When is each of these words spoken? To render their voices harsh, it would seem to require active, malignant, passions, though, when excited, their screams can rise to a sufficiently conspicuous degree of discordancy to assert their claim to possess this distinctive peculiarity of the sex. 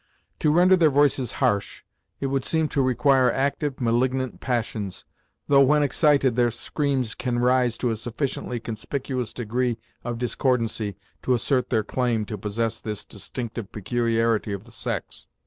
To 0.39 0.51
render 0.51 0.75
their 0.75 0.89
voices 0.89 1.33
harsh, 1.33 1.83
it 2.19 2.25
would 2.25 2.43
seem 2.43 2.67
to 2.69 2.81
require 2.81 3.31
active, 3.31 3.79
malignant, 3.79 4.39
passions, 4.39 5.05
though, 5.47 5.61
when 5.61 5.83
excited, 5.83 6.35
their 6.35 6.49
screams 6.49 7.13
can 7.13 7.37
rise 7.37 7.77
to 7.77 7.91
a 7.91 7.95
sufficiently 7.95 8.59
conspicuous 8.59 9.31
degree 9.31 9.77
of 10.03 10.17
discordancy 10.17 10.95
to 11.21 11.35
assert 11.35 11.69
their 11.69 11.83
claim 11.83 12.25
to 12.25 12.37
possess 12.39 12.79
this 12.79 13.05
distinctive 13.05 13.71
peculiarity 13.71 14.53
of 14.53 14.63
the 14.63 14.71
sex. 14.71 15.27